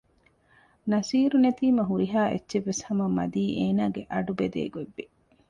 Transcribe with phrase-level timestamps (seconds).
[0.91, 5.05] ނަޞީރު ނެތީމާ ހުރިހާ އެއްޗެއްވެސް ހަމަ މަދީ އޭނާގެ އަޑު ބެދޭގޮތް ވި